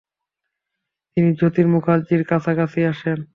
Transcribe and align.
তিনি 1.17 1.29
যতীন 1.33 1.67
মুখার্জির 1.69 2.21
কাছাকাছি 2.25 2.79
আসেন। 2.85 3.19